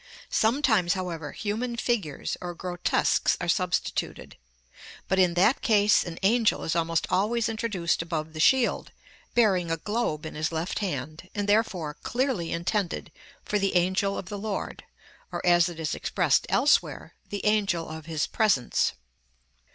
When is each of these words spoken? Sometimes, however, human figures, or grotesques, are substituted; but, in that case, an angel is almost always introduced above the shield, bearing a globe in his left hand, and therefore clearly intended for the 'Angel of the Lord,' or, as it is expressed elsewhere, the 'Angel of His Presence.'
Sometimes, 0.31 0.95
however, 0.95 1.31
human 1.31 1.75
figures, 1.75 2.35
or 2.41 2.55
grotesques, 2.55 3.37
are 3.39 3.47
substituted; 3.47 4.35
but, 5.07 5.19
in 5.19 5.35
that 5.35 5.61
case, 5.61 6.03
an 6.03 6.17
angel 6.23 6.63
is 6.63 6.75
almost 6.75 7.05
always 7.11 7.47
introduced 7.47 8.01
above 8.01 8.33
the 8.33 8.39
shield, 8.39 8.91
bearing 9.35 9.69
a 9.69 9.77
globe 9.77 10.25
in 10.25 10.33
his 10.33 10.51
left 10.51 10.79
hand, 10.79 11.29
and 11.35 11.47
therefore 11.47 11.93
clearly 12.01 12.51
intended 12.51 13.11
for 13.45 13.59
the 13.59 13.75
'Angel 13.75 14.17
of 14.17 14.25
the 14.27 14.39
Lord,' 14.39 14.85
or, 15.31 15.39
as 15.45 15.69
it 15.69 15.79
is 15.79 15.93
expressed 15.93 16.47
elsewhere, 16.49 17.13
the 17.29 17.45
'Angel 17.45 17.87
of 17.87 18.07
His 18.07 18.25
Presence.' 18.25 18.93